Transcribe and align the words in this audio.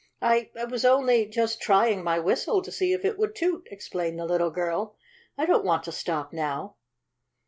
"I 0.19 0.49
I 0.59 0.65
was 0.65 0.83
only 0.83 1.27
just 1.27 1.61
trying 1.61 2.03
my 2.03 2.17
whistle 2.17 2.63
to 2.63 2.71
see 2.71 2.91
if 2.91 3.05
it 3.05 3.19
would 3.19 3.35
toot," 3.35 3.67
explained 3.69 4.17
the 4.17 4.25
little 4.25 4.49
girl. 4.49 4.95
"I 5.37 5.45
don't 5.45 5.63
want 5.63 5.83
to 5.83 5.91
stop 5.91 6.33
now." 6.33 6.77